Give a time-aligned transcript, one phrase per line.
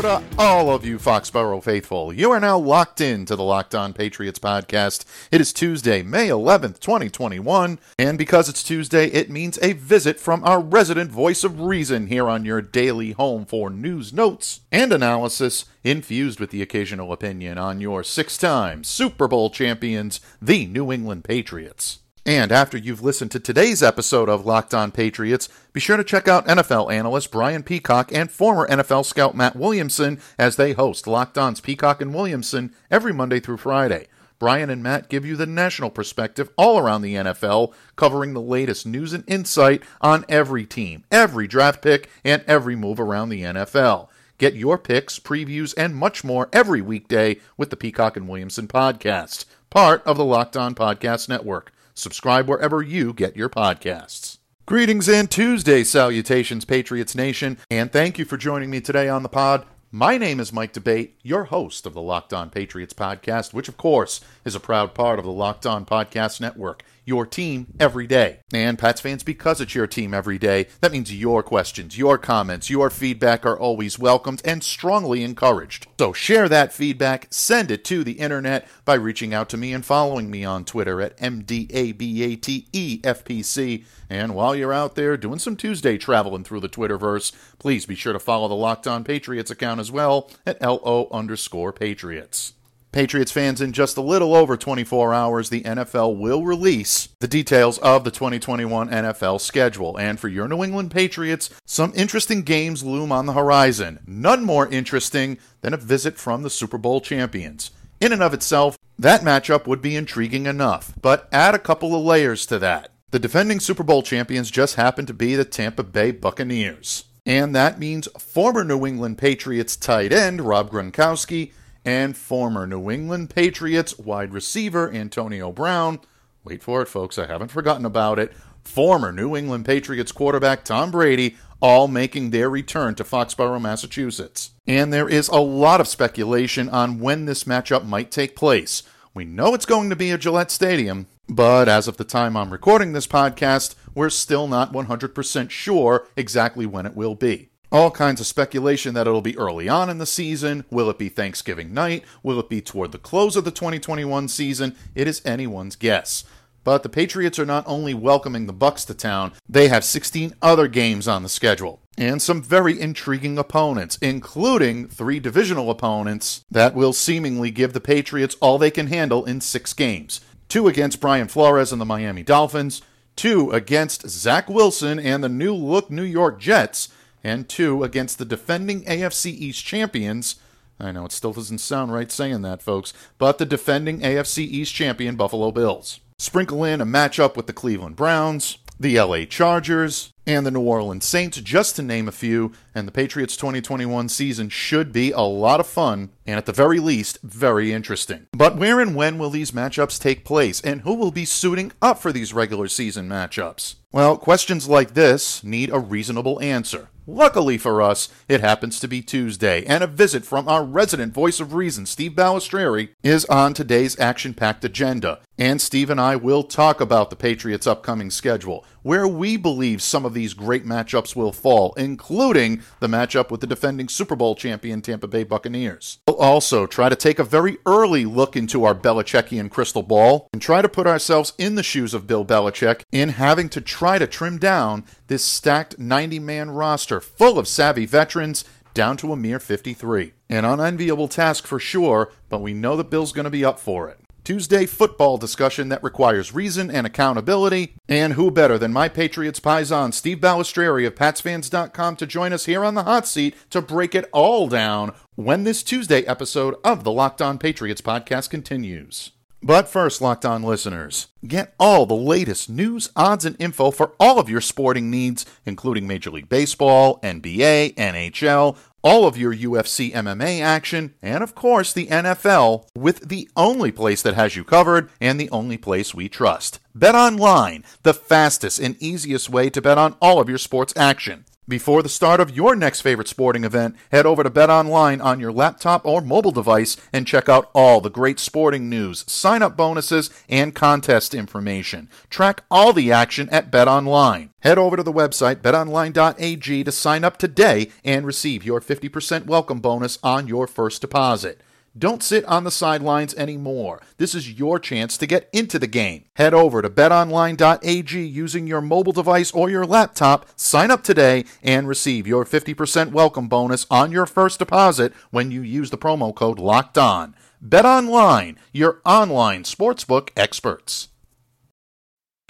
[0.00, 2.10] To all of you Foxborough faithful.
[2.10, 5.04] You are now locked in to the Locked On Patriots podcast.
[5.30, 10.42] It is Tuesday, May 11th, 2021, and because it's Tuesday, it means a visit from
[10.42, 15.66] our resident voice of reason here on your daily home for news, notes, and analysis,
[15.84, 21.99] infused with the occasional opinion on your six-time Super Bowl champions, the New England Patriots.
[22.26, 26.28] And after you've listened to today's episode of Locked On Patriots, be sure to check
[26.28, 31.38] out NFL analyst Brian Peacock and former NFL scout Matt Williamson as they host Locked
[31.38, 34.06] On's Peacock and Williamson every Monday through Friday.
[34.38, 38.86] Brian and Matt give you the national perspective all around the NFL, covering the latest
[38.86, 44.08] news and insight on every team, every draft pick, and every move around the NFL.
[44.36, 49.46] Get your picks, previews, and much more every weekday with the Peacock and Williamson podcast,
[49.70, 51.72] part of the Locked On Podcast Network.
[52.00, 54.38] Subscribe wherever you get your podcasts.
[54.64, 59.28] Greetings and Tuesday salutations, Patriots Nation, and thank you for joining me today on the
[59.28, 59.66] pod.
[59.92, 63.76] My name is Mike D'Abate, your host of the Locked On Patriots podcast, which of
[63.76, 68.38] course is a proud part of the Locked On Podcast Network your team every day.
[68.52, 72.70] And Pats fans, because it's your team every day, that means your questions, your comments,
[72.70, 75.88] your feedback are always welcomed and strongly encouraged.
[75.98, 79.84] So share that feedback, send it to the internet by reaching out to me and
[79.84, 83.84] following me on Twitter at MDABATEFPC.
[84.08, 88.12] And while you're out there doing some Tuesday traveling through the Twitterverse, please be sure
[88.12, 92.52] to follow the Locked On Patriots account as well at LO underscore Patriots.
[92.92, 97.78] Patriots fans, in just a little over 24 hours, the NFL will release the details
[97.78, 99.96] of the 2021 NFL schedule.
[99.96, 104.00] And for your New England Patriots, some interesting games loom on the horizon.
[104.06, 107.70] None more interesting than a visit from the Super Bowl champions.
[108.00, 112.02] In and of itself, that matchup would be intriguing enough, but add a couple of
[112.02, 112.90] layers to that.
[113.12, 117.04] The defending Super Bowl champions just happen to be the Tampa Bay Buccaneers.
[117.24, 121.52] And that means former New England Patriots tight end Rob Gronkowski
[121.84, 126.00] and former New England Patriots wide receiver Antonio Brown.
[126.44, 128.32] Wait for it, folks, I haven't forgotten about it.
[128.64, 134.50] Former New England Patriots quarterback Tom Brady, all making their return to Foxborough, Massachusetts.
[134.66, 138.82] And there is a lot of speculation on when this matchup might take place.
[139.12, 142.52] We know it's going to be at Gillette Stadium, but as of the time I'm
[142.52, 147.49] recording this podcast, we're still not 100% sure exactly when it will be.
[147.72, 150.64] All kinds of speculation that it'll be early on in the season.
[150.70, 152.02] Will it be Thanksgiving night?
[152.20, 154.74] Will it be toward the close of the 2021 season?
[154.96, 156.24] It is anyone's guess.
[156.64, 160.66] But the Patriots are not only welcoming the Bucks to town, they have 16 other
[160.66, 166.92] games on the schedule and some very intriguing opponents, including three divisional opponents that will
[166.92, 170.20] seemingly give the Patriots all they can handle in 6 games.
[170.48, 172.82] Two against Brian Flores and the Miami Dolphins,
[173.14, 176.88] two against Zach Wilson and the new look New York Jets,
[177.22, 180.36] and two against the defending AFC East champions.
[180.78, 184.74] I know it still doesn't sound right saying that, folks, but the defending AFC East
[184.74, 186.00] champion Buffalo Bills.
[186.18, 191.04] Sprinkle in a matchup with the Cleveland Browns, the LA Chargers, and the New Orleans
[191.04, 195.60] Saints, just to name a few, and the Patriots 2021 season should be a lot
[195.60, 198.26] of fun, and at the very least, very interesting.
[198.32, 201.98] But where and when will these matchups take place, and who will be suiting up
[201.98, 203.76] for these regular season matchups?
[203.92, 206.88] Well, questions like this need a reasonable answer.
[207.06, 211.40] Luckily for us, it happens to be Tuesday, and a visit from our resident voice
[211.40, 215.18] of reason, Steve Balestrieri, is on today's action packed agenda.
[215.36, 220.04] And Steve and I will talk about the Patriots' upcoming schedule, where we believe some
[220.04, 224.82] of these great matchups will fall, including the matchup with the defending Super Bowl champion
[224.82, 225.98] Tampa Bay Buccaneers.
[226.06, 230.42] We'll also try to take a very early look into our Belichickian crystal ball and
[230.42, 234.06] try to put ourselves in the shoes of Bill Belichick in having to try to
[234.06, 238.44] trim down this stacked 90 man roster full of savvy veterans
[238.74, 240.12] down to a mere 53.
[240.28, 243.88] An unenviable task for sure, but we know that Bill's going to be up for
[243.88, 243.98] it.
[244.30, 247.74] Tuesday football discussion that requires reason and accountability.
[247.88, 252.64] And who better than my Patriots Paisan, Steve Balestrieri of PatsFans.com to join us here
[252.64, 256.92] on the hot seat to break it all down when this Tuesday episode of the
[256.92, 259.10] Locked On Patriots podcast continues.
[259.42, 264.20] But first, Locked On listeners, get all the latest news, odds, and info for all
[264.20, 270.40] of your sporting needs, including Major League Baseball, NBA, NHL, all of your UFC MMA
[270.40, 275.18] action, and of course the NFL with the only place that has you covered and
[275.18, 276.60] the only place we trust.
[276.74, 281.24] Bet online, the fastest and easiest way to bet on all of your sports action.
[281.50, 285.18] Before the start of your next favorite sporting event, head over to Bet Online on
[285.18, 289.56] your laptop or mobile device and check out all the great sporting news, sign up
[289.56, 291.88] bonuses, and contest information.
[292.08, 294.30] Track all the action at Bet Online.
[294.42, 299.58] Head over to the website betonline.ag to sign up today and receive your 50% welcome
[299.58, 301.40] bonus on your first deposit.
[301.78, 303.80] Don't sit on the sidelines anymore.
[303.96, 306.04] This is your chance to get into the game.
[306.14, 311.68] Head over to betonline.ag using your mobile device or your laptop, sign up today, and
[311.68, 316.40] receive your 50% welcome bonus on your first deposit when you use the promo code
[316.40, 317.14] LOCKED ON.
[317.46, 320.88] BetOnline, your online sportsbook experts.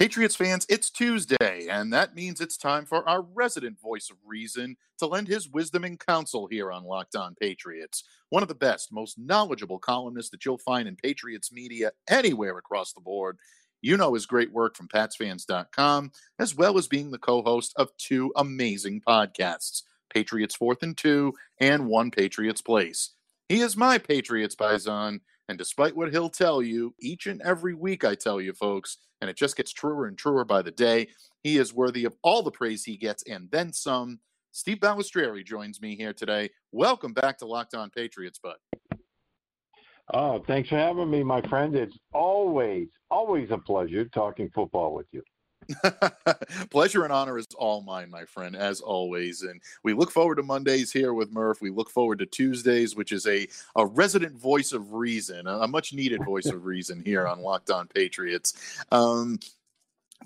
[0.01, 4.79] Patriots fans, it's Tuesday, and that means it's time for our resident voice of reason
[4.97, 8.05] to lend his wisdom and counsel here on Locked On Patriots.
[8.31, 12.95] One of the best, most knowledgeable columnists that you'll find in Patriots media anywhere across
[12.95, 13.37] the board.
[13.83, 17.95] You know his great work from PatsFans.com, as well as being the co host of
[17.99, 23.11] two amazing podcasts Patriots Fourth and Two and One Patriots Place.
[23.51, 25.21] He is my Patriots Paisan,
[25.51, 29.29] and despite what he'll tell you, each and every week I tell you, folks, and
[29.29, 31.09] it just gets truer and truer by the day,
[31.43, 34.21] he is worthy of all the praise he gets and then some.
[34.53, 36.51] Steve Balestrieri joins me here today.
[36.71, 38.55] Welcome back to Locked On Patriots, bud.
[40.15, 41.75] Oh, thanks for having me, my friend.
[41.75, 45.23] It's always, always a pleasure talking football with you.
[46.71, 49.43] Pleasure and honor is all mine, my friend, as always.
[49.43, 51.61] And we look forward to Mondays here with Murph.
[51.61, 53.47] We look forward to Tuesdays, which is a,
[53.77, 57.87] a resident voice of reason, a, much needed voice of reason here on Locked On
[57.87, 58.85] Patriots.
[58.91, 59.39] Um,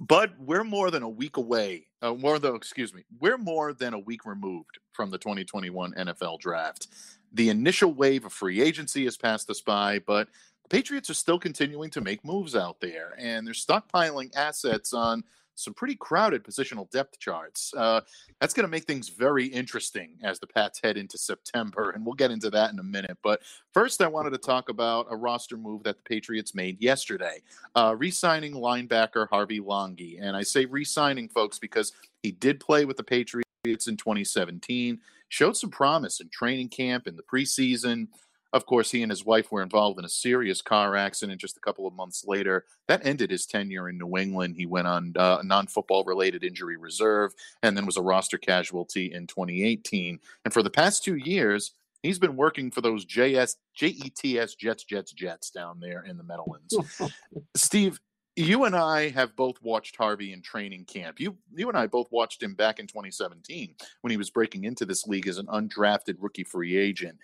[0.01, 1.87] but we're more than a week away.
[2.03, 6.41] Uh, more though, excuse me, we're more than a week removed from the 2021 NFL
[6.41, 6.89] Draft.
[7.33, 10.29] The initial wave of free agency has passed us by, but
[10.75, 15.23] Patriots are still continuing to make moves out there, and they're stockpiling assets on
[15.55, 17.73] some pretty crowded positional depth charts.
[17.77, 18.01] Uh,
[18.41, 22.17] that's going to make things very interesting as the Pats head into September, and we'll
[22.17, 23.17] get into that in a minute.
[23.23, 23.43] But
[23.73, 27.43] first, I wanted to talk about a roster move that the Patriots made yesterday,
[27.77, 30.19] uh, re-signing linebacker Harvey Langi.
[30.21, 31.93] And I say re-signing, folks, because
[32.25, 34.99] he did play with the Patriots in 2017,
[35.29, 38.09] showed some promise in training camp in the preseason.
[38.55, 41.61] Of course, he and his wife were involved in a serious car accident just a
[41.61, 42.65] couple of months later.
[42.87, 44.55] That ended his tenure in New England.
[44.57, 47.33] He went on uh, non football related injury reserve
[47.65, 50.21] and then was a roster casualty in 2018.
[50.45, 51.73] And for the past two years,
[52.05, 56.77] he's been working for those JS, JETS Jets, Jets, Jets down there in the Meadowlands.
[57.57, 57.99] Steve,
[58.37, 61.19] you and I have both watched Harvey in training camp.
[61.19, 64.85] You you and I both watched him back in 2017 when he was breaking into
[64.85, 67.19] this league as an undrafted rookie free agent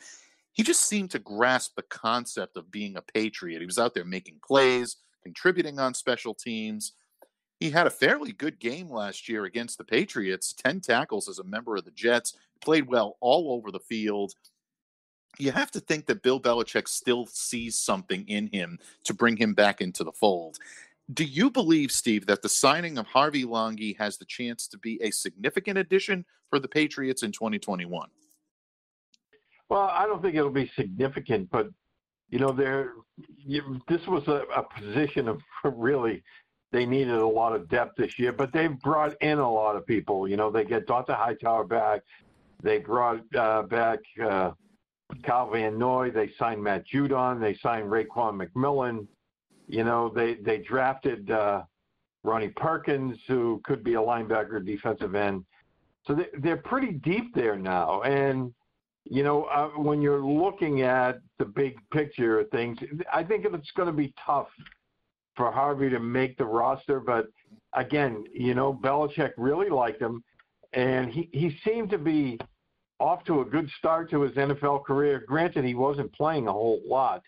[0.52, 3.60] he just seemed to grasp the concept of being a patriot.
[3.60, 6.92] He was out there making plays, contributing on special teams.
[7.60, 11.44] He had a fairly good game last year against the Patriots, 10 tackles as a
[11.44, 14.32] member of the Jets, played well all over the field.
[15.38, 19.52] You have to think that Bill Belichick still sees something in him to bring him
[19.52, 20.58] back into the fold.
[21.12, 24.98] Do you believe, Steve, that the signing of Harvey Langi has the chance to be
[25.02, 28.08] a significant addition for the Patriots in 2021?
[29.70, 31.68] Well, I don't think it'll be significant, but
[32.28, 32.92] you know, there
[33.38, 36.22] you, this was a, a position of really
[36.72, 39.86] they needed a lot of depth this year, but they've brought in a lot of
[39.86, 40.28] people.
[40.28, 42.02] You know, they get Dont'a Hightower back.
[42.62, 44.52] They brought uh, back uh,
[45.24, 46.10] Kyle Van Noy.
[46.10, 47.40] They signed Matt Judon.
[47.40, 49.06] They signed Raekwon McMillan.
[49.68, 51.62] You know, they they drafted uh,
[52.24, 55.44] Ronnie Perkins, who could be a linebacker, defensive end.
[56.06, 58.52] So they, they're pretty deep there now, and
[59.04, 62.78] you know, uh, when you're looking at the big picture of things,
[63.12, 64.48] I think it's going to be tough
[65.36, 67.00] for Harvey to make the roster.
[67.00, 67.26] But
[67.74, 70.22] again, you know, Belichick really liked him,
[70.72, 72.38] and he he seemed to be
[72.98, 75.24] off to a good start to his NFL career.
[75.26, 77.22] Granted, he wasn't playing a whole lot,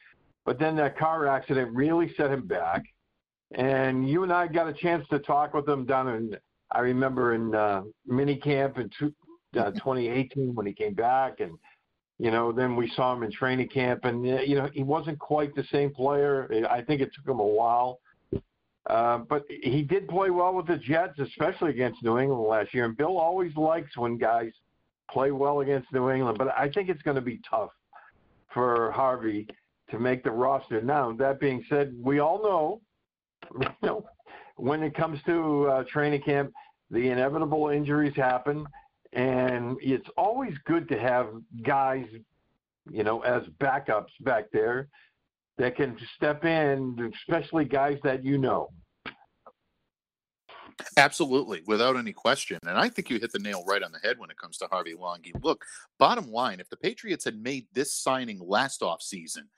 [0.44, 2.82] but then that car accident really set him back.
[3.54, 6.36] And you and I got a chance to talk with him down in,
[6.70, 9.12] I remember in uh, mini camp in two,
[9.56, 11.52] uh, 2018 when he came back, and
[12.18, 15.18] you know, then we saw him in training camp, and uh, you know, he wasn't
[15.18, 16.48] quite the same player.
[16.70, 18.00] I think it took him a while,
[18.88, 22.84] uh, but he did play well with the Jets, especially against New England last year.
[22.84, 24.52] And Bill always likes when guys
[25.10, 27.70] play well against New England, but I think it's going to be tough
[28.52, 29.46] for Harvey
[29.90, 30.80] to make the roster.
[30.80, 32.80] Now, that being said, we all know,
[33.82, 34.06] you know
[34.56, 36.52] when it comes to uh, training camp,
[36.90, 38.66] the inevitable injuries happen
[39.12, 41.28] and it's always good to have
[41.62, 42.06] guys,
[42.90, 44.88] you know, as backups back there
[45.58, 48.70] that can step in, especially guys that you know.
[50.96, 52.58] Absolutely, without any question.
[52.66, 54.66] And I think you hit the nail right on the head when it comes to
[54.70, 55.32] Harvey Langi.
[55.42, 55.64] Look,
[55.98, 59.48] bottom line, if the Patriots had made this signing last off season,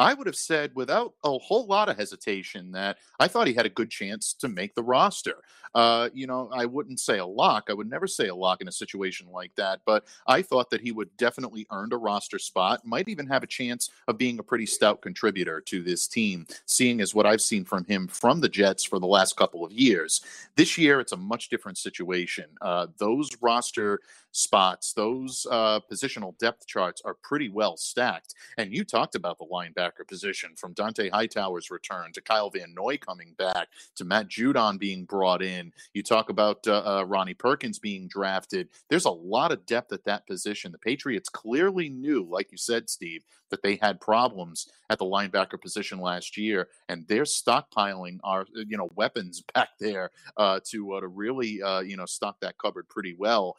[0.00, 3.66] I would have said without a whole lot of hesitation that I thought he had
[3.66, 5.42] a good chance to make the roster.
[5.74, 7.66] Uh, you know, I wouldn't say a lock.
[7.68, 10.80] I would never say a lock in a situation like that, but I thought that
[10.80, 14.42] he would definitely earn a roster spot, might even have a chance of being a
[14.42, 18.48] pretty stout contributor to this team, seeing as what I've seen from him from the
[18.48, 20.22] Jets for the last couple of years.
[20.56, 22.46] This year, it's a much different situation.
[22.62, 24.00] Uh, those roster
[24.32, 28.34] spots, those uh, positional depth charts are pretty well stacked.
[28.58, 32.98] And you talked about the linebacker position from Dont'a Hightower's return to Kyle Van Noy
[32.98, 35.72] coming back to Matt Judon being brought in.
[35.94, 38.68] You talk about uh, uh, Ronnie Perkins being drafted.
[38.88, 40.72] There's a lot of depth at that position.
[40.72, 45.60] The Patriots clearly knew, like you said, Steve, that they had problems at the linebacker
[45.60, 51.00] position last year, and they're stockpiling our you know weapons back there uh, to uh,
[51.00, 53.56] to really uh, you know stock that cupboard pretty well.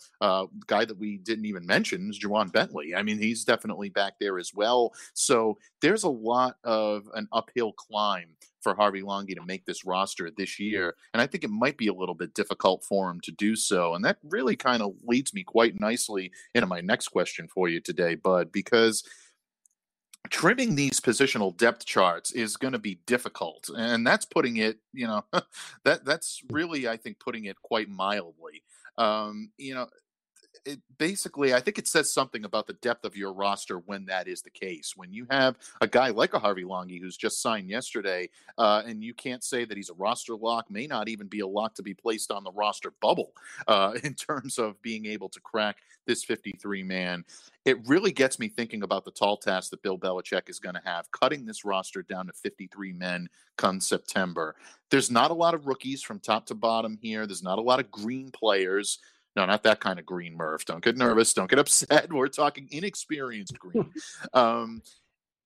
[0.67, 2.95] Guy that we didn't even mention is Ja'Whaun Bentley.
[2.95, 4.93] I mean, he's definitely back there as well.
[5.13, 10.29] So there's a lot of an uphill climb for Harvey Langi to make this roster
[10.29, 10.95] this year.
[11.13, 13.95] And I think it might be a little bit difficult for him to do so.
[13.95, 17.79] And that really kind of leads me quite nicely into my next question for you
[17.79, 19.03] today, Bud, because
[20.29, 25.07] trimming these positional depth charts is going to be difficult and that's putting it you
[25.07, 25.23] know
[25.83, 28.63] that that's really i think putting it quite mildly
[28.97, 29.87] um, you know
[30.65, 34.27] it basically, I think it says something about the depth of your roster when that
[34.27, 34.93] is the case.
[34.95, 39.03] When you have a guy like a Harvey Langi who's just signed yesterday, uh, and
[39.03, 41.83] you can't say that he's a roster lock, may not even be a lock to
[41.83, 43.33] be placed on the roster bubble
[43.67, 47.25] uh, in terms of being able to crack this 53 man.
[47.65, 50.81] It really gets me thinking about the tall task that Bill Belichick is going to
[50.83, 53.27] have, cutting this roster down to 53 men
[53.57, 54.55] come September.
[54.89, 57.25] There's not a lot of rookies from top to bottom here.
[57.25, 58.99] There's not a lot of green players.
[59.35, 60.65] No, not that kind of green, Murph.
[60.65, 61.33] Don't get nervous.
[61.33, 62.11] Don't get upset.
[62.13, 63.91] We're talking inexperienced green.
[64.33, 64.81] um,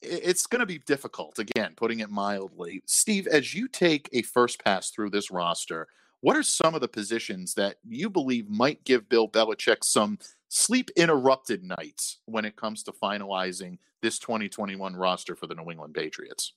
[0.02, 2.82] it's going to be difficult, again, putting it mildly.
[2.86, 5.88] Steve, as you take a first pass through this roster,
[6.22, 10.18] what are some of the positions that you believe might give Bill Belichick some
[10.50, 15.94] sleep interrupted nights when it comes to finalizing this 2021 roster for the New England
[15.94, 16.54] Patriots?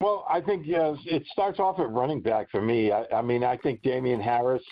[0.00, 2.90] Well, I think yes, it starts off at running back for me.
[2.90, 4.62] I, I mean, I think Damien Harris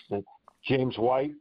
[0.65, 1.33] James White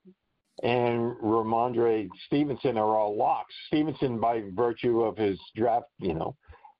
[0.62, 3.54] and Rhamondre Stevenson are all locks.
[3.68, 6.36] Stevenson, by virtue of his draft, you know,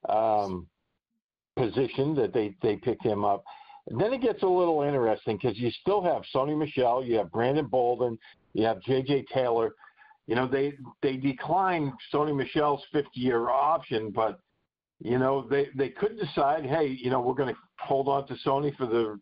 [0.09, 0.67] um,
[1.55, 3.43] position that they they picked him up.
[3.87, 7.31] And then it gets a little interesting because you still have Sony Michel, you have
[7.31, 8.19] Brandon Bolden,
[8.53, 9.25] you have J.J.
[9.33, 9.73] Taylor.
[10.27, 14.39] You know, they they declined Sony Michel's 50-year option, but
[14.99, 18.35] you know they they could decide, hey, you know, we're going to hold on to
[18.45, 19.19] Sony for the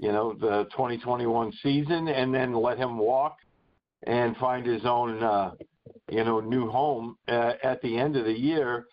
[0.00, 3.36] you know, the 2021 season and then let him walk
[4.06, 5.50] and find his own, uh,
[6.10, 8.86] you know, new home uh, at the end of the year.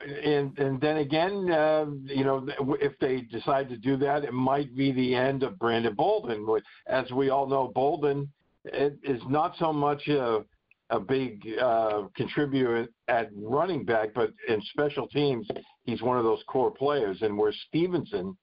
[0.00, 2.48] And and then again, uh, you know,
[2.80, 6.44] if they decide to do that, it might be the end of Brandon Bolden.
[6.86, 8.28] As we all know, Bolden
[8.64, 10.42] is not so much a,
[10.90, 15.46] a big uh, contributor at running back, but in special teams,
[15.84, 17.18] he's one of those core players.
[17.22, 18.36] And where Stevenson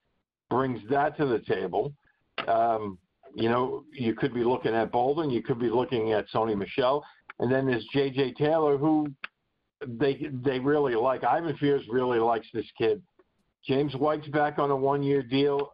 [0.48, 1.92] brings that to the table,
[3.36, 7.04] you know, you could be looking at Bolden, you could be looking at Sony Michel,
[7.40, 8.34] and then there's J.J.
[8.34, 9.08] Taylor, who
[9.86, 11.24] they they really like.
[11.24, 13.02] Ivan Fears really likes this kid.
[13.66, 15.72] James White's back on a one-year deal.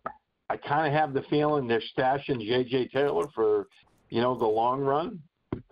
[0.48, 2.88] I kind of have the feeling they're stashing J.J.
[2.88, 3.66] Taylor for,
[4.08, 5.20] you know, the long run,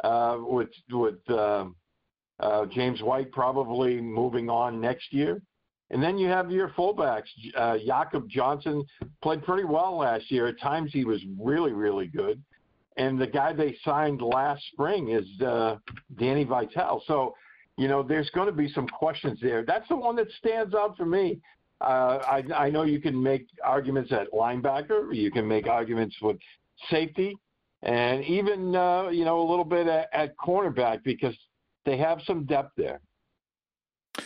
[0.04, 1.66] uh, with with uh,
[2.40, 5.42] uh, James White probably moving on next year.
[5.90, 7.24] And then you have your fullbacks.
[7.56, 8.84] Uh, Jakob Johnson
[9.22, 10.46] played pretty well last year.
[10.46, 12.42] At times he was really, really good.
[12.96, 15.76] And the guy they signed last spring is uh,
[16.18, 17.02] Danny Vitale.
[17.06, 17.34] So,
[17.76, 19.64] you know, there's going to be some questions there.
[19.64, 21.40] That's the one that stands out for me.
[21.80, 25.14] Uh, I, I know you can make arguments at linebacker.
[25.14, 26.36] You can make arguments with
[26.90, 27.38] safety,
[27.82, 31.36] and even uh, you know a little bit at, at cornerback because
[31.84, 33.00] they have some depth there.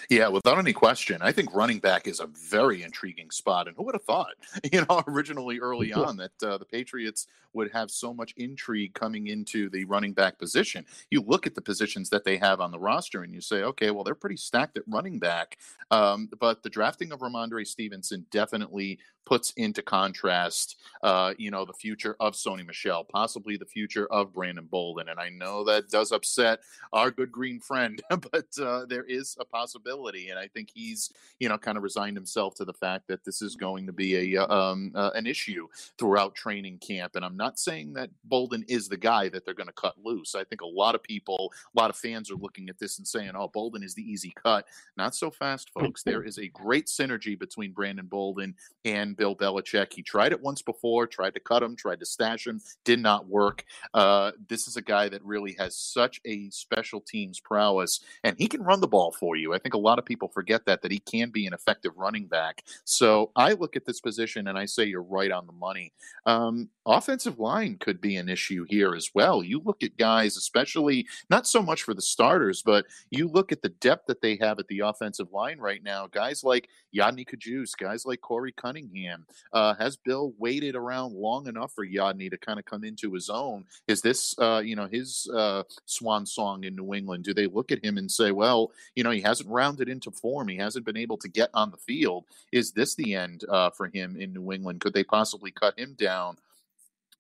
[0.08, 1.22] Yeah, without any question.
[1.22, 3.68] I think running back is a very intriguing spot.
[3.68, 4.34] And who would have thought,
[4.72, 9.26] you know, originally early on that uh, the Patriots would have so much intrigue coming
[9.26, 10.84] into the running back position?
[11.10, 13.90] You look at the positions that they have on the roster and you say, okay,
[13.90, 15.58] well, they're pretty stacked at running back.
[15.90, 21.72] Um, but the drafting of Rhamondre Stevenson definitely puts into contrast, uh, you know, the
[21.72, 25.08] future of Sony Michel, possibly the future of Brandon Bolden.
[25.08, 26.60] And I know that does upset
[26.92, 29.91] our good green friend, but uh, there is a possibility.
[30.30, 33.42] And I think he's, you know, kind of resigned himself to the fact that this
[33.42, 35.68] is going to be a um, uh, an issue
[35.98, 37.16] throughout training camp.
[37.16, 40.34] And I'm not saying that Bolden is the guy that they're going to cut loose.
[40.34, 43.06] I think a lot of people, a lot of fans are looking at this and
[43.06, 44.66] saying, oh, Bolden is the easy cut.
[44.96, 46.02] Not so fast, folks.
[46.02, 49.92] There is a great synergy between Brandon Bolden and Bill Belichick.
[49.92, 53.26] He tried it once before, tried to cut him, tried to stash him, did not
[53.28, 53.64] work.
[53.94, 58.46] Uh, this is a guy that really has such a special teams prowess, and he
[58.46, 59.54] can run the ball for you.
[59.54, 62.26] I think a lot of people forget that that he can be an effective running
[62.26, 62.64] back.
[62.84, 65.92] So I look at this position and I say you're right on the money.
[66.26, 69.42] Um, offensive line could be an issue here as well.
[69.42, 73.62] You look at guys, especially not so much for the starters, but you look at
[73.62, 76.06] the depth that they have at the offensive line right now.
[76.06, 79.26] Guys like Yodny Cajuste, guys like Korey Cunningham.
[79.52, 83.30] Uh, has Bill waited around long enough for Yodny to kind of come into his
[83.30, 83.64] own?
[83.88, 87.24] Is this, uh, you know, his uh, swan song in New England?
[87.24, 90.48] Do they look at him and say, well, you know, he hasn't rounded into form.
[90.48, 92.24] He hasn't been able to get on the field.
[92.52, 94.80] Is this the end uh, for him in New England?
[94.80, 96.36] Could they possibly cut him down?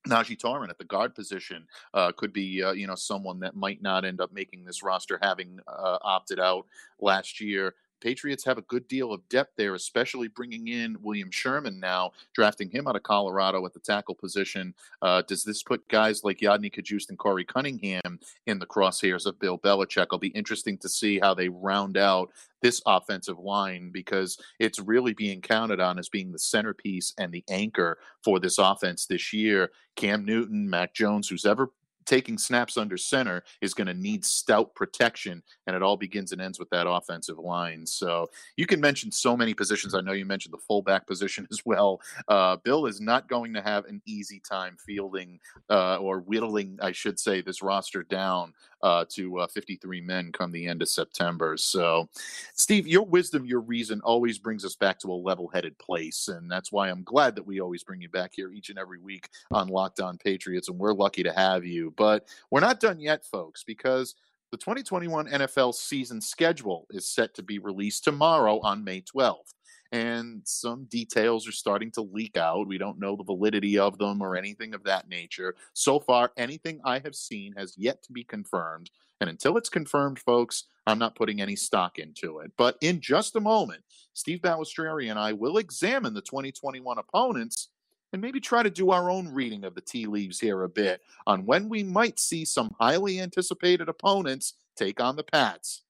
[0.08, 3.80] Najee Toran at the guard position uh, could be, uh, you know, someone that might
[3.82, 6.66] not end up making this roster, having uh, opted out
[7.00, 7.74] last year.
[8.02, 12.68] Patriots have a good deal of depth there, especially bringing in William Sherman now, drafting
[12.68, 14.74] him out of Colorado at the tackle position.
[15.00, 19.38] Uh, does this put guys like Yodny Cajuste and Korey Cunningham in the crosshairs of
[19.38, 20.02] Bill Belichick?
[20.02, 22.30] It'll be interesting to see how they round out
[22.60, 27.44] this offensive line because it's really being counted on as being the centerpiece and the
[27.48, 29.70] anchor for this offense this year.
[29.96, 31.70] Cam Newton, Mac Jones, who's ever
[32.06, 36.40] taking snaps under center is going to need stout protection, and it all begins and
[36.40, 37.86] ends with that offensive line.
[37.86, 39.94] So you can mention so many positions.
[39.94, 42.00] I know you mentioned the fullback position as well.
[42.28, 45.38] Uh, Bill is not going to have an easy time fielding
[45.70, 50.50] uh, or whittling, I should say, this roster down uh, to uh, 53 men come
[50.50, 51.56] the end of September.
[51.56, 52.08] So,
[52.54, 56.28] Steve, your wisdom, your reason always brings us back to a level headed place.
[56.28, 58.98] And that's why I'm glad that we always bring you back here each and every
[58.98, 60.68] week on Locked On Patriots.
[60.68, 61.91] And we're lucky to have you.
[61.96, 64.14] But we're not done yet, folks, because
[64.50, 69.54] the 2021 NFL season schedule is set to be released tomorrow on May 12th
[69.92, 72.66] and some details are starting to leak out.
[72.66, 75.54] We don't know the validity of them or anything of that nature.
[75.74, 78.90] So far, anything I have seen has yet to be confirmed.
[79.20, 82.52] And until it's confirmed, folks, I'm not putting any stock into it.
[82.56, 83.82] But in just a moment,
[84.14, 87.68] Steve Balestrieri and I will examine the 2021 opponents
[88.12, 91.00] and maybe try to do our own reading of the tea leaves here a bit
[91.26, 95.82] on when we might see some highly anticipated opponents take on the Pats.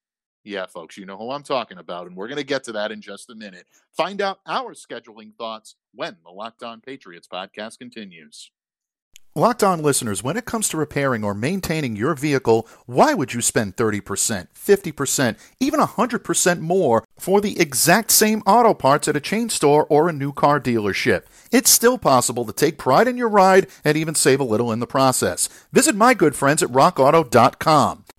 [0.44, 2.90] Yeah, folks, you know who I'm talking about, and we're going to get to that
[2.90, 3.66] in just a minute.
[3.96, 8.50] Find out our scheduling thoughts when the Locked On Patriots podcast continues.
[9.34, 13.40] Locked On listeners, when it comes to repairing or maintaining your vehicle, why would you
[13.40, 19.48] spend 30%, 50%, even 100% more for the exact same auto parts at a chain
[19.48, 21.22] store or a new car dealership?
[21.50, 24.80] It's still possible to take pride in your ride and even save a little in
[24.80, 25.48] the process.
[25.72, 28.01] Visit my good friends at rockauto.com.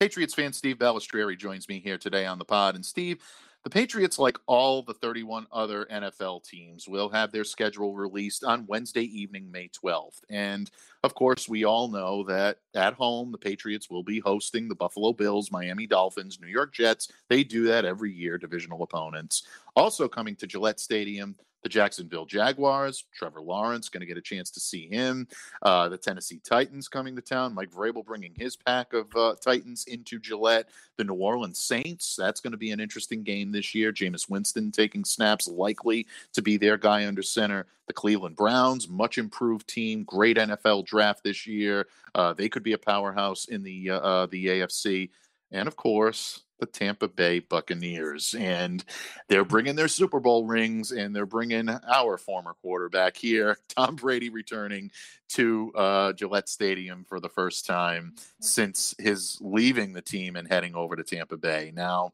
[0.00, 2.74] Patriots fan Steve Balestrieri joins me here today on the pod.
[2.74, 3.22] And Steve,
[3.64, 8.66] The Patriots, like all the 31 other NFL teams, will have their schedule released on
[8.66, 10.22] Wednesday evening, May 12th.
[10.30, 10.70] And
[11.04, 15.12] of course, we all know that at home, the Patriots will be hosting the Buffalo
[15.12, 17.12] Bills, Miami Dolphins, New York Jets.
[17.28, 19.46] They do that every year, divisional opponents.
[19.76, 23.04] Also coming to Gillette Stadium, the Jacksonville Jaguars.
[23.12, 25.28] Trevor Lawrence going to get a chance to see him.
[25.62, 27.54] Uh, the Tennessee Titans coming to town.
[27.54, 30.68] Mike Vrabel bringing his pack of uh, Titans into Gillette.
[30.96, 32.16] The New Orleans Saints.
[32.16, 33.92] That's going to be an interesting game this year.
[33.92, 37.66] Jameis Winston taking snaps, likely to be their guy under center.
[37.86, 41.88] The Cleveland Browns, much improved team, great NFL draft this year.
[42.14, 45.10] Uh, they could be a powerhouse in the uh, uh, the AFC.
[45.52, 48.34] And of course, the Tampa Bay Buccaneers.
[48.38, 48.84] And
[49.28, 54.28] they're bringing their Super Bowl rings and they're bringing our former quarterback here, Tom Brady,
[54.28, 54.90] returning
[55.30, 60.74] to uh, Gillette Stadium for the first time since his leaving the team and heading
[60.74, 61.72] over to Tampa Bay.
[61.74, 62.12] Now,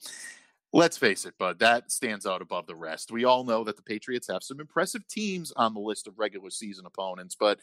[0.72, 3.11] Let's face it, Bud, that stands out above the rest.
[3.11, 6.51] We all know that the Patriots have some impressive teams on the list of regular
[6.51, 7.61] season opponents, but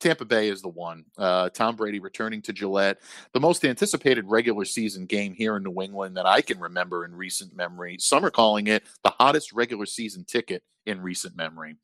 [0.00, 1.04] Tampa Bay is the one.
[1.16, 2.98] Uh, Tom Brady returning to Gillette,
[3.32, 7.14] the most anticipated regular season game here in New England that I can remember in
[7.14, 7.96] recent memory.
[7.98, 11.76] Some are calling it the hottest regular season ticket in recent memory.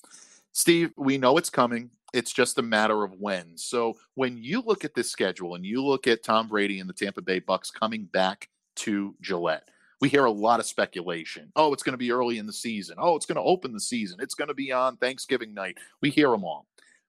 [0.53, 1.91] Steve, we know it's coming.
[2.13, 3.57] It's just a matter of when.
[3.57, 6.95] So when you look at this schedule and you look at Tom Brady and the
[6.95, 9.67] Tampa Bay Bucks coming back to Gillette,
[10.03, 11.51] we hear a lot of speculation.
[11.57, 12.97] Oh, it's going to be early in the season.
[12.99, 14.19] Oh, it's going to open the season.
[14.21, 15.79] It's going to be on Thanksgiving night.
[16.03, 16.67] We hear them all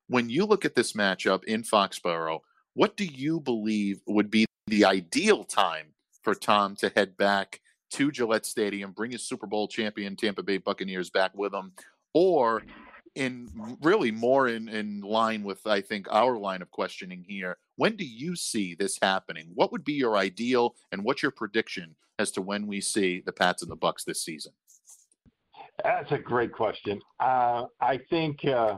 [0.08, 2.40] when you look at this matchup in Foxborough,
[2.74, 5.88] what do you believe would be the ideal time
[6.22, 7.60] for Tom to head back
[7.92, 11.74] to Gillette Stadium, bring his Super Bowl champion Tampa Bay Buccaneers back with him,
[12.14, 12.64] or
[13.16, 17.58] in really more in, in line with I think our line of questioning here.
[17.76, 19.50] When do you see this happening?
[19.54, 23.32] What would be your ideal and what's your prediction as to when we see the
[23.32, 24.54] Pats and the Bucks this season?
[25.84, 27.00] That's a great question.
[27.20, 28.78] Uh, I think uh,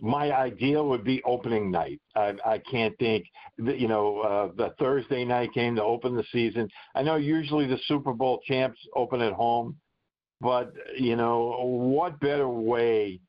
[0.00, 2.00] my ideal would be opening night.
[2.14, 3.24] I, I can't think,
[3.58, 6.68] that, you know, uh, the Thursday night game to open the season.
[6.94, 9.76] I know usually the Super Bowl champs open at home,
[10.40, 13.20] but you know, what better way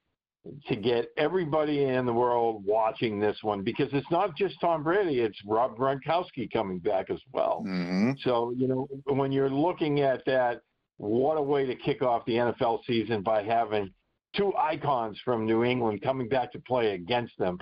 [0.67, 5.19] to get everybody in the world watching this one because it's not just Tom Brady,
[5.19, 7.63] it's Rob Gronkowski coming back as well.
[7.67, 8.11] Mm-hmm.
[8.23, 10.61] So, you know, when you're looking at that,
[10.97, 13.91] what a way to kick off the NFL season by having
[14.37, 17.57] two icons from New England coming back to play against them,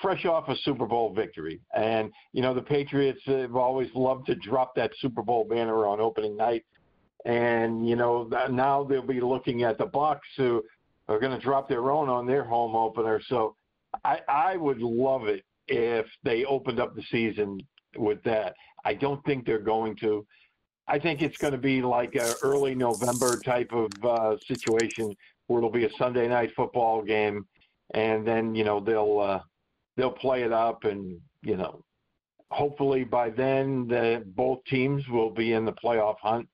[0.00, 1.60] fresh off a Super Bowl victory.
[1.74, 6.00] And, you know, the Patriots have always loved to drop that Super Bowl banner on
[6.00, 6.64] opening night.
[7.24, 10.62] And, you know, now they'll be looking at the Bucks who
[11.08, 13.20] are going to drop their own on their home opener.
[13.26, 13.54] So
[14.04, 17.60] I, I would love it if they opened up the season
[17.96, 18.54] with that.
[18.84, 20.26] I don't think they're going to.
[20.88, 25.14] I think it's going to be like a early November type of uh, situation
[25.46, 27.46] where it'll be a Sunday night football game,
[27.94, 29.40] and then you know they'll uh,
[29.96, 31.82] they'll play it up, and you know
[32.52, 36.48] hopefully by then the both teams will be in the playoff hunt,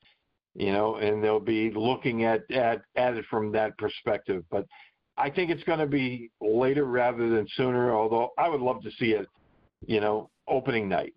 [0.54, 4.44] you know, and they'll be looking at at at it from that perspective.
[4.50, 4.64] But
[5.16, 7.94] I think it's going to be later rather than sooner.
[7.94, 9.26] Although I would love to see it,
[9.86, 11.14] you know, opening night.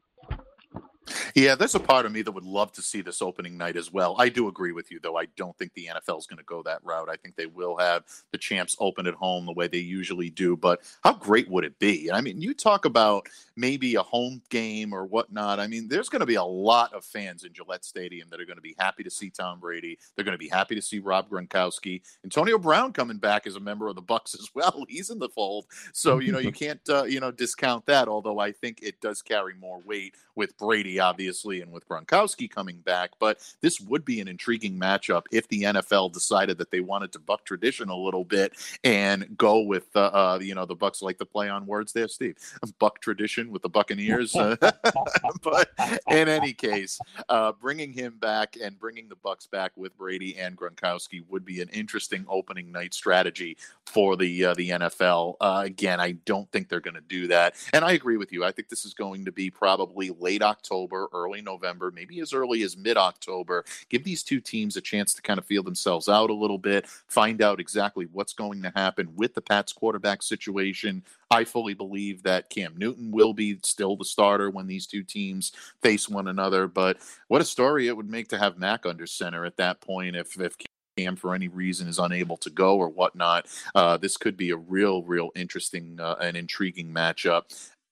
[1.34, 3.92] Yeah, there's a part of me that would love to see this opening night as
[3.92, 4.16] well.
[4.20, 5.18] I do agree with you, though.
[5.18, 7.10] I don't think the NFL is going to go that route.
[7.10, 10.56] I think they will have the champs open at home the way they usually do.
[10.56, 12.12] But how great would it be?
[12.12, 15.60] I mean, you talk about maybe a home game or whatnot.
[15.60, 18.46] I mean, there's going to be a lot of fans in Gillette Stadium that are
[18.46, 19.98] going to be happy to see Tom Brady.
[20.16, 22.02] They're going to be happy to see Rob Gronkowski.
[22.24, 24.86] Antonio Brown coming back as a member of the Bucks as well.
[24.88, 28.08] He's in the fold, so you know you can't uh, you know discount that.
[28.08, 32.77] Although I think it does carry more weight with Brady, obviously, and with Gronkowski coming
[32.77, 33.12] back.
[33.19, 37.19] But this would be an intriguing matchup if the NFL decided that they wanted to
[37.19, 41.17] buck tradition a little bit and go with uh, uh, you know the Bucks like
[41.19, 42.36] to play on words there, Steve.
[42.80, 44.56] Buck tradition with the Buccaneers, uh,
[45.41, 45.69] but
[46.10, 46.99] in any case,
[47.30, 51.62] uh, bringing him back and bringing the Bucks back with Brady and Gronkowski would be
[51.62, 55.36] an interesting opening night strategy for the uh, the NFL.
[55.41, 58.43] Uh, again, I don't think they're going to do that, and I agree with you.
[58.43, 60.81] I think this is going to be probably late October,
[61.13, 63.65] early November, maybe as early as mid October.
[63.89, 66.88] Give these two teams a chance to kind of feel themselves out a little bit,
[67.08, 71.04] find out exactly what's going to happen with the Pats quarterback situation.
[71.30, 75.52] I fully believe that Cam Newton will be still the starter when these two teams
[75.82, 76.67] face one another.
[76.67, 80.15] But what a story it would make to have Mac under center at that point
[80.15, 80.56] if if
[80.98, 83.48] Cam for any reason is unable to go or whatnot.
[83.74, 87.44] Uh, this could be a real, real interesting uh, and intriguing matchup.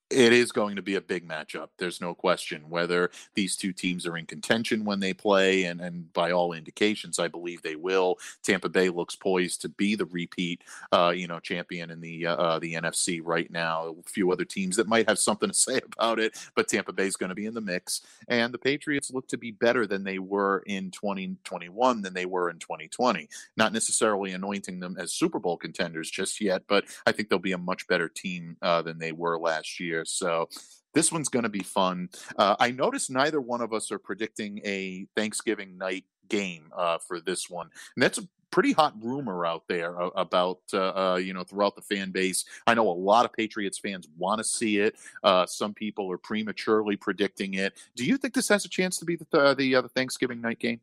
[0.10, 1.69] It is going to be a big matchup.
[1.78, 6.12] There's no question whether these two teams are in contention when they play, and, and
[6.13, 8.17] by all indications, I believe they will.
[8.43, 12.36] Tampa Bay looks poised to be the repeat, uh, you know, champion in the uh,
[12.36, 13.95] uh the NFC right now.
[14.00, 17.08] A few other teams that might have something to say about it, but Tampa Bay
[17.08, 20.04] is going to be in the mix, and the Patriots look to be better than
[20.04, 23.30] they were in 2021 than they were in 2020.
[23.58, 27.52] Not necessarily anointing them as Super Bowl contenders just yet, but I think they'll be
[27.52, 29.98] a much better team uh, than they were last year.
[30.05, 30.49] So
[30.93, 32.09] this one's going to be fun.
[32.38, 37.19] Uh, I noticed neither one of us are predicting a Thanksgiving night game uh, for
[37.19, 41.43] this one, and that's a pretty hot rumor out there about uh, uh, you know
[41.43, 42.45] throughout the fan base.
[42.65, 44.95] I know a lot of Patriots fans want to see it.
[45.23, 47.73] Uh, some people are prematurely predicting it.
[47.95, 50.59] Do you think this has a chance to be the the, uh, the Thanksgiving night
[50.59, 50.79] game?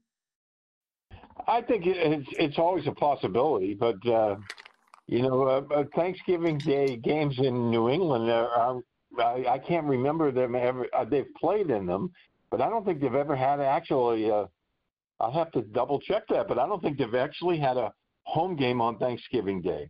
[1.46, 4.36] I think it's it's always a possibility, but uh,
[5.06, 8.80] you know, uh, Thanksgiving Day games in New England are, are
[9.18, 10.86] I, I can't remember them ever.
[10.92, 12.12] Uh, they've played in them,
[12.50, 14.30] but I don't think they've ever had actually.
[14.30, 14.46] Uh,
[15.18, 17.92] I'll have to double check that, but I don't think they've actually had a
[18.24, 19.88] home game on Thanksgiving Day.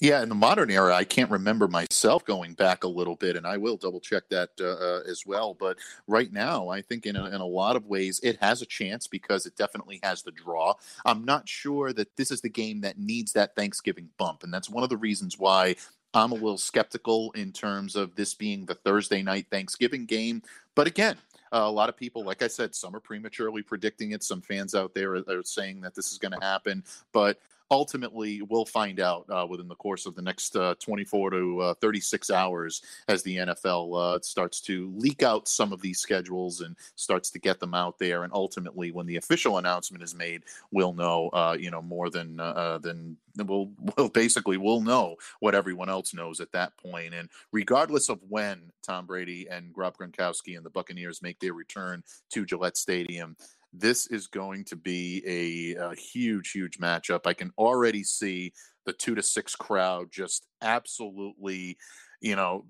[0.00, 3.46] Yeah, in the modern era, I can't remember myself going back a little bit, and
[3.46, 5.54] I will double check that uh, uh, as well.
[5.54, 5.78] But
[6.08, 9.06] right now, I think in a, in a lot of ways, it has a chance
[9.06, 10.74] because it definitely has the draw.
[11.04, 14.68] I'm not sure that this is the game that needs that Thanksgiving bump, and that's
[14.70, 15.76] one of the reasons why
[16.14, 20.42] I'm a little skeptical in terms of this being the Thursday night Thanksgiving game.
[20.74, 21.16] But again,
[21.52, 24.22] uh, a lot of people, like I said, some are prematurely predicting it.
[24.22, 26.84] Some fans out there are, are saying that this is going to happen.
[27.12, 27.38] But
[27.74, 31.74] ultimately we'll find out uh, within the course of the next uh, 24 to uh,
[31.80, 36.76] 36 hours as the NFL uh, starts to leak out some of these schedules and
[36.94, 38.22] starts to get them out there.
[38.22, 42.38] And ultimately, when the official announcement is made, we'll know, uh, you know, more than
[42.38, 47.12] uh, than we'll, we'll basically we'll know what everyone else knows at that point.
[47.12, 52.04] And regardless of when Tom Brady and Rob Gronkowski and the Buccaneers make their return
[52.30, 53.36] to Gillette Stadium,
[53.76, 57.26] this is going to be a, a, huge, huge matchup.
[57.26, 58.52] I can already see
[58.86, 61.76] the two to six crowd just absolutely,
[62.20, 62.66] you know,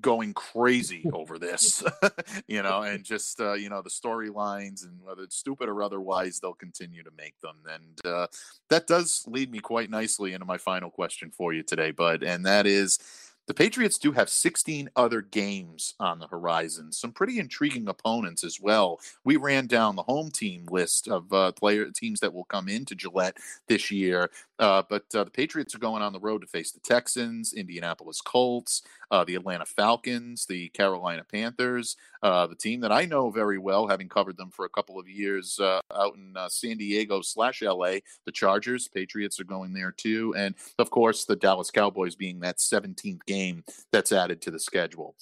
[0.00, 1.82] going crazy over this,
[2.46, 6.38] you know, and just, uh, you know, the storylines and whether it's stupid or otherwise,
[6.40, 7.56] they'll continue to make them.
[7.72, 8.26] And uh,
[8.70, 12.22] that does lead me quite nicely into my final question for you today, Bud.
[12.22, 12.98] And that is,
[13.46, 18.60] the Patriots do have 16 other games on the horizon, some pretty intriguing opponents as
[18.60, 18.98] well.
[19.24, 22.96] We ran down the home team list of uh, player teams that will come into
[22.96, 23.36] Gillette
[23.68, 26.80] this year, uh, but uh, the Patriots are going on the road to face the
[26.80, 33.04] Texans, Indianapolis Colts, uh, the Atlanta Falcons, the Carolina Panthers, uh, the team that I
[33.04, 36.78] know very well, having covered them for a couple of years uh, out in San
[36.78, 37.96] Diego slash LA.
[38.24, 42.58] The Chargers, Patriots are going there too, and of course the Dallas Cowboys being that
[42.58, 45.14] 17th game that's added to the schedule.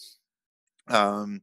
[0.88, 1.40] Um,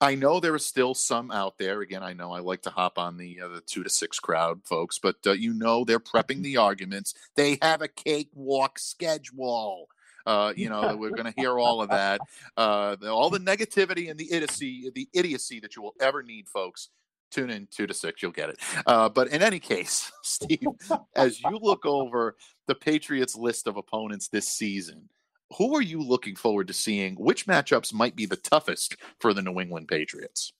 [0.00, 1.80] I know there are still some out there.
[1.80, 4.60] Again, I know I like to hop on the uh, the two to six crowd,
[4.64, 7.14] folks, but uh, you know they're prepping the arguments.
[7.36, 9.88] They have a cakewalk schedule.
[10.26, 12.18] Uh, you know, we're going to hear all of that,
[12.56, 16.48] uh, the, all the negativity and the idiocy, the idiocy that you will ever need,
[16.48, 16.88] folks.
[17.30, 18.58] Tune in two to six, you'll get it.
[18.86, 20.66] Uh, but in any case, Steve,
[21.14, 22.36] as you look over
[22.68, 25.10] the Patriots' list of opponents this season,
[25.58, 27.14] who are you looking forward to seeing?
[27.14, 30.52] Which matchups might be the toughest for the New England Patriots?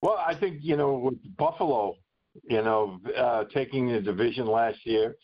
[0.00, 1.96] Well, I think you know with Buffalo,
[2.44, 5.16] you know, uh, taking the division last year,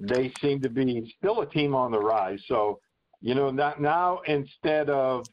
[0.00, 2.42] they seem to be still a team on the rise.
[2.46, 2.80] So,
[3.20, 5.26] you know, not, now instead of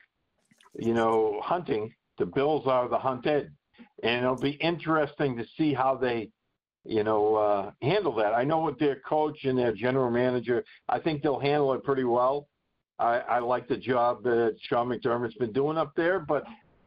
[0.80, 3.52] you know hunting, the Bills are the hunted,
[4.04, 6.30] and it'll be interesting to see how they
[6.88, 8.34] you know, uh, handle that.
[8.36, 12.04] I know with their coach and their general manager, I think they'll handle it pretty
[12.04, 12.48] well.
[13.00, 16.44] I, I like the job that Sean McDermott's been doing up there, but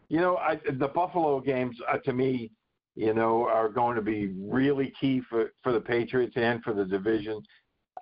[0.08, 2.50] you know, I, the Buffalo games uh, to me,
[2.96, 6.84] you know, are going to be really key for for the Patriots and for the
[6.84, 7.42] division.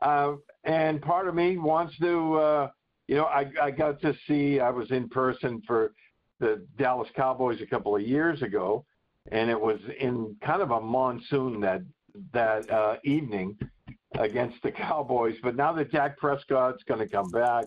[0.00, 2.68] Uh, and part of me wants to, uh,
[3.08, 4.60] you know, I, I got to see.
[4.60, 5.92] I was in person for
[6.38, 8.84] the Dallas Cowboys a couple of years ago,
[9.32, 11.82] and it was in kind of a monsoon that
[12.32, 13.56] that uh, evening
[14.18, 15.37] against the Cowboys.
[15.42, 17.66] But now that Dak Prescott's going to come back,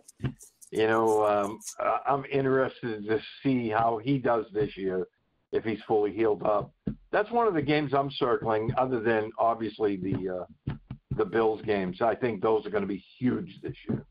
[0.71, 1.59] you know, um,
[2.07, 5.07] I'm interested to see how he does this year
[5.51, 6.71] if he's fully healed up.
[7.11, 10.73] That's one of the games I'm circling, other than obviously the uh,
[11.15, 12.01] the Bills games.
[12.01, 14.05] I think those are going to be huge this year.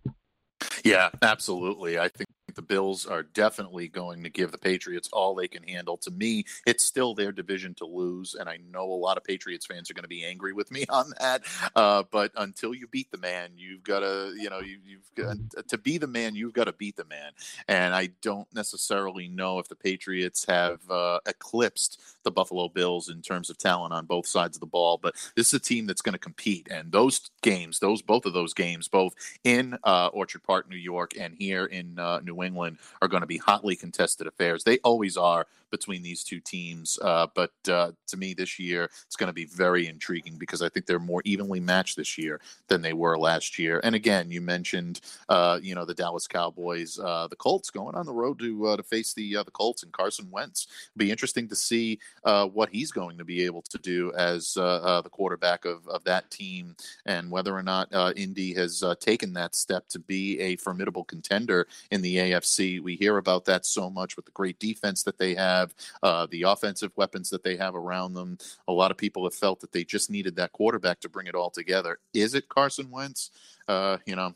[0.85, 1.99] Yeah, absolutely.
[1.99, 5.97] I think the Bills are definitely going to give the Patriots all they can handle.
[5.99, 9.65] To me, it's still their division to lose, and I know a lot of Patriots
[9.65, 11.43] fans are going to be angry with me on that.
[11.77, 14.79] Uh, but until you beat the man, you've got to, you know, you,
[15.15, 16.35] have got to be the man.
[16.35, 17.31] You've got to beat the man,
[17.69, 23.23] and I don't necessarily know if the Patriots have uh, eclipsed the Buffalo Bills in
[23.23, 24.99] terms of talent on both sides of the ball.
[25.01, 28.33] But this is a team that's going to compete, and those games, those both of
[28.33, 32.48] those games, both in uh, Orchard Park, New York, and here in uh, New England,
[32.57, 34.65] are going to be hotly contested affairs.
[34.65, 36.99] They always are between these two teams.
[37.03, 40.69] Uh, but uh, to me, this year it's going to be very intriguing because I
[40.69, 43.81] think they're more evenly matched this year than they were last year.
[43.85, 48.07] And again, you mentioned uh, you know the Dallas Cowboys, uh, the Colts going on
[48.07, 50.67] the road to uh, to face the uh, the Colts and Carson Wentz.
[50.95, 55.09] It'll be interesting to see what he's going to be able to do as the
[55.11, 59.99] quarterback of, of that team and whether or not Indy has taken that step to
[59.99, 62.38] be a formidable contender in the AFC.
[62.81, 66.27] We hear about that so much with the great defense that they have have, uh,
[66.31, 68.39] the offensive weapons that they have around them.
[68.67, 71.35] A lot of people have felt that they just needed that quarterback to bring it
[71.35, 71.99] all together.
[72.15, 73.31] Is it Carson Wentz?
[73.67, 74.35] Uh, you know,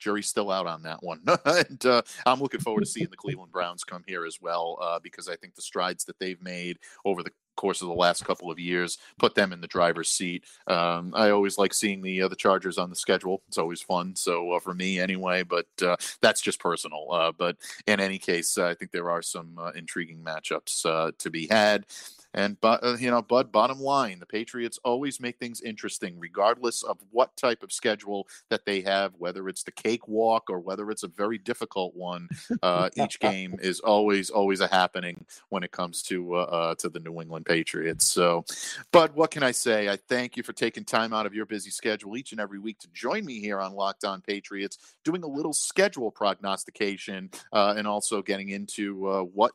[0.00, 1.20] jury's still out on that one.
[1.44, 4.98] and uh, I'm looking forward to seeing the Cleveland Browns come here as well uh,
[5.02, 8.50] because I think the strides that they've made over the course of the last couple
[8.50, 10.44] of years put them in the driver's seat.
[10.66, 13.42] Um, I always like seeing the uh, the Chargers on the schedule.
[13.48, 14.16] It's always fun.
[14.16, 15.42] So uh, for me, anyway.
[15.42, 17.06] But uh, that's just personal.
[17.10, 21.30] Uh, but in any case, I think there are some uh, intriguing matchups uh, to
[21.30, 21.86] be had.
[22.34, 23.52] And but uh, you know, Bud.
[23.52, 28.66] Bottom line, the Patriots always make things interesting, regardless of what type of schedule that
[28.66, 29.12] they have.
[29.16, 32.28] Whether it's the cakewalk or whether it's a very difficult one,
[32.62, 36.88] uh, each game is always always a happening when it comes to uh, uh, to
[36.88, 38.06] the New England Patriots.
[38.06, 38.44] So,
[38.90, 39.88] Bud, what can I say?
[39.88, 42.80] I thank you for taking time out of your busy schedule each and every week
[42.80, 47.86] to join me here on Locked On Patriots, doing a little schedule prognostication uh, and
[47.86, 49.52] also getting into uh, what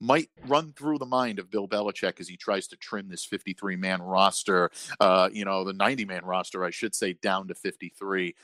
[0.00, 3.76] might run through the mind of Bill Belichick as he tries to trim this 53
[3.76, 8.34] man roster, uh, you know, the 90 man roster, I should say, down to 53.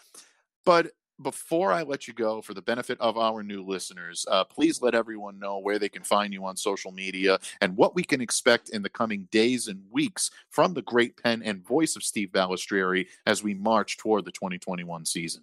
[0.64, 4.82] But before I let you go, for the benefit of our new listeners, uh, please
[4.82, 8.20] let everyone know where they can find you on social media and what we can
[8.20, 12.30] expect in the coming days and weeks from the great pen and voice of Steve
[12.32, 15.42] Balestrieri as we march toward the 2021 season.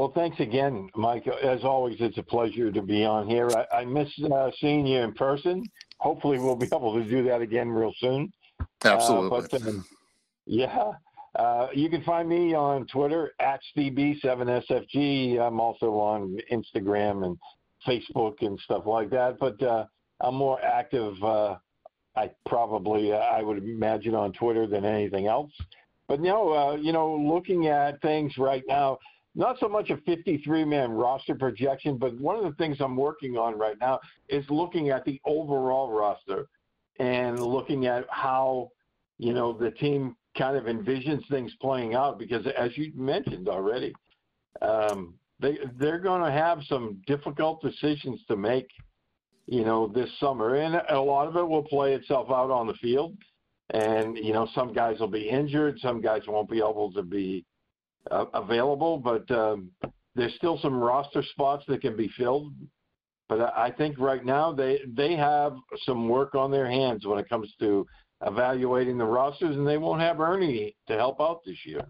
[0.00, 1.26] Well, thanks again, Mike.
[1.26, 3.50] As always, it's a pleasure to be on here.
[3.50, 5.62] I, I miss uh, seeing you in person.
[5.98, 8.32] Hopefully, we'll be able to do that again real soon.
[8.82, 9.38] Absolutely.
[9.38, 9.84] Uh, but, um,
[10.46, 10.92] yeah.
[11.38, 15.38] Uh, you can find me on Twitter at SteveB7SFG.
[15.38, 17.36] I'm also on Instagram and
[17.86, 19.38] Facebook and stuff like that.
[19.38, 19.84] But uh,
[20.22, 21.22] I'm more active.
[21.22, 21.56] Uh,
[22.16, 25.52] I probably, uh, I would imagine, on Twitter than anything else.
[26.08, 28.96] But no, uh, you know, looking at things right now,
[29.34, 33.36] not so much a 53 man roster projection, but one of the things I'm working
[33.36, 36.48] on right now is looking at the overall roster
[36.98, 38.70] and looking at how,
[39.18, 43.94] you know, the team kind of envisions things playing out because as you mentioned already,
[44.62, 48.68] um, they they're going to have some difficult decisions to make,
[49.46, 52.74] you know, this summer, and a lot of it will play itself out on the
[52.74, 53.16] field.
[53.70, 57.44] And you know, some guys will be injured, some guys won't be able to be
[58.10, 59.70] uh, available, but um,
[60.14, 62.52] there's still some roster spots that can be filled.
[63.28, 65.54] But I think right now they they have
[65.86, 67.86] some work on their hands when it comes to
[68.26, 71.82] evaluating the rosters, and they won't have Ernie to help out this year.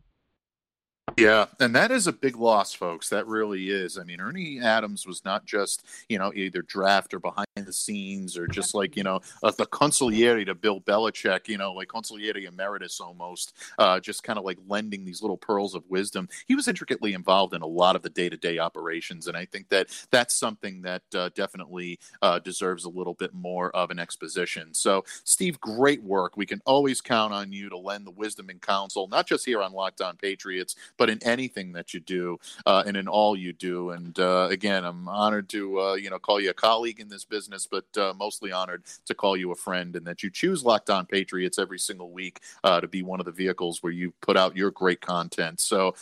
[1.16, 3.08] Yeah, and that is a big loss, folks.
[3.08, 3.98] That really is.
[3.98, 8.36] I mean, Ernie Adams was not just you know either draft or behind the scenes
[8.36, 12.46] or just like you know uh, the consigliere to Bill Belichick, you know, like consigliere
[12.46, 16.28] emeritus almost, uh, just kind of like lending these little pearls of wisdom.
[16.48, 19.44] He was intricately involved in a lot of the day to day operations, and I
[19.44, 23.98] think that that's something that uh, definitely uh, deserves a little bit more of an
[23.98, 24.72] exposition.
[24.72, 26.36] So, Steve, great work.
[26.36, 29.62] We can always count on you to lend the wisdom and counsel, not just here
[29.62, 33.54] on Locked On Patriots, but in anything that you do uh, and in all you
[33.54, 33.88] do.
[33.90, 37.24] And uh, again, I'm honored to uh, you know call you a colleague in this
[37.24, 40.90] business, but uh, mostly honored to call you a friend, and that you choose Locked
[40.90, 44.36] On Patriots every single week uh, to be one of the vehicles where you put
[44.36, 45.58] out your great content.
[45.58, 45.96] So.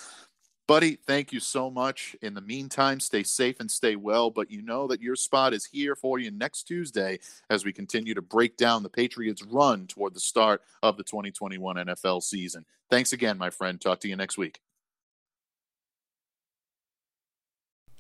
[0.67, 2.15] Buddy, thank you so much.
[2.21, 4.29] In the meantime, stay safe and stay well.
[4.31, 8.13] But you know that your spot is here for you next Tuesday as we continue
[8.13, 12.67] to break down the Patriots' run toward the start of the 2021 NFL season.
[12.91, 13.81] Thanks again, my friend.
[13.81, 14.61] Talk to you next week.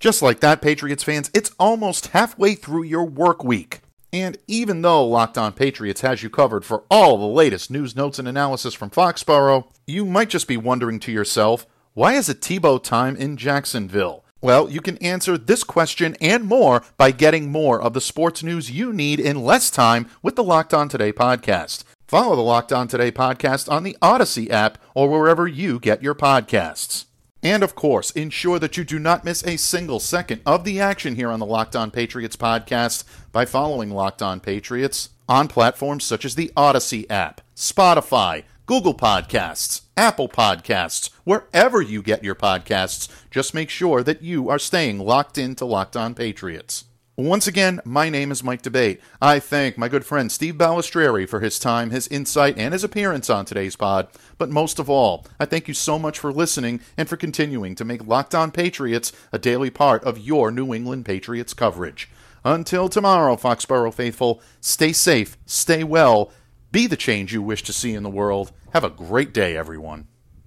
[0.00, 3.80] Just like that, Patriots fans, it's almost halfway through your work week.
[4.12, 8.18] And even though Locked On Patriots has you covered for all the latest news, notes,
[8.18, 12.82] and analysis from Foxborough, you might just be wondering to yourself, why is it Tebow
[12.82, 14.24] time in Jacksonville?
[14.40, 18.70] Well, you can answer this question and more by getting more of the sports news
[18.70, 21.82] you need in less time with the Locked On Today podcast.
[22.06, 26.14] Follow the Locked On Today podcast on the Odyssey app or wherever you get your
[26.14, 27.06] podcasts.
[27.42, 31.14] And of course, ensure that you do not miss a single second of the action
[31.14, 36.24] here on the Locked On Patriots podcast by following Locked On Patriots on platforms such
[36.24, 43.08] as the Odyssey app, Spotify, Google Podcasts, Apple Podcasts, wherever you get your podcasts.
[43.30, 46.84] Just make sure that you are staying locked into Locked On Patriots.
[47.18, 49.00] Once again, my name is Mike D'Abate.
[49.20, 53.28] I thank my good friend Steve Balestrieri for his time, his insight, and his appearance
[53.28, 54.06] on today's pod.
[54.38, 57.84] But most of all, I thank you so much for listening and for continuing to
[57.84, 62.08] make Locked On Patriots a daily part of your New England Patriots coverage.
[62.44, 66.30] Until tomorrow, Foxborough faithful, stay safe, stay well,
[66.70, 68.52] be the change you wish to see in the world.
[68.74, 70.06] Have a great day, everyone.